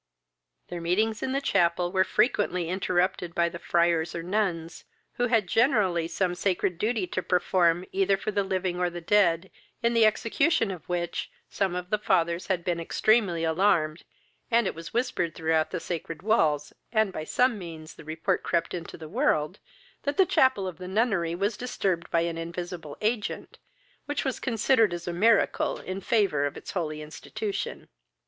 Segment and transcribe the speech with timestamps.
[0.69, 5.45] Their meetings in the chapel were frequently interrupted by the friars or nuns, who had
[5.45, 9.51] generally some sacred duty to perform either for the living or the dead,
[9.83, 14.01] in the execution of which some of the fathers had been extremely alarmed,
[14.49, 18.73] and it was whispered throughout the sacred walls, and by some means the report crept
[18.73, 19.59] into the world,
[20.01, 23.59] that the chapel of the nunnery was disturbed by an invisible agent,
[24.07, 27.87] which was considered as a miracle in favour of its holy institution.